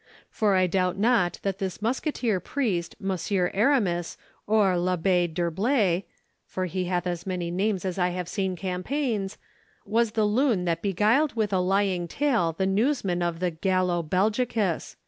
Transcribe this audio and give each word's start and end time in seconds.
For 0.31 0.55
I 0.55 0.65
doubt 0.65 0.97
not 0.97 1.37
that 1.43 1.59
this 1.59 1.79
musketeer 1.79 2.39
priest, 2.39 2.95
Monsieur 2.99 3.51
Aramis, 3.53 4.17
or 4.47 4.75
l'Abbé 4.75 5.31
d'Herblay 5.31 6.05
(for 6.47 6.65
he 6.65 6.85
hath 6.85 7.05
as 7.05 7.27
many 7.27 7.51
names 7.51 7.85
as 7.85 7.99
I 7.99 8.09
have 8.09 8.27
seen 8.27 8.55
campaigns), 8.55 9.37
was 9.85 10.13
the 10.13 10.25
loon 10.25 10.65
that 10.65 10.81
beguiled 10.81 11.35
with 11.35 11.53
a 11.53 11.59
lying 11.59 12.07
tale 12.07 12.51
the 12.51 12.65
newsman 12.65 13.21
of 13.21 13.39
the 13.39 13.51
"Gallo 13.51 14.01
Belgicus." 14.01 14.95